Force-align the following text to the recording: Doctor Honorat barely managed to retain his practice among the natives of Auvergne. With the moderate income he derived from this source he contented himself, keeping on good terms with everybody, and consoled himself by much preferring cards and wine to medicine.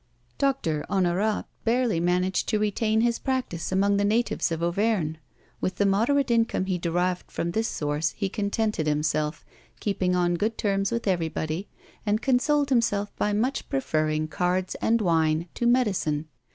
Doctor 0.39 0.83
Honorat 0.89 1.45
barely 1.63 1.99
managed 1.99 2.49
to 2.49 2.57
retain 2.57 3.01
his 3.01 3.19
practice 3.19 3.71
among 3.71 3.97
the 3.97 4.03
natives 4.03 4.51
of 4.51 4.63
Auvergne. 4.63 5.17
With 5.59 5.75
the 5.75 5.85
moderate 5.85 6.31
income 6.31 6.65
he 6.65 6.79
derived 6.79 7.29
from 7.31 7.51
this 7.51 7.67
source 7.67 8.09
he 8.17 8.27
contented 8.27 8.87
himself, 8.87 9.45
keeping 9.79 10.15
on 10.15 10.33
good 10.37 10.57
terms 10.57 10.89
with 10.91 11.07
everybody, 11.07 11.67
and 12.03 12.19
consoled 12.19 12.69
himself 12.69 13.15
by 13.15 13.31
much 13.31 13.69
preferring 13.69 14.27
cards 14.27 14.73
and 14.81 15.01
wine 15.01 15.47
to 15.53 15.67
medicine. 15.67 16.27